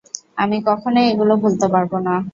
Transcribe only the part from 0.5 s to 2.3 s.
কখনোই এগুলো ভুলতে পারবো না।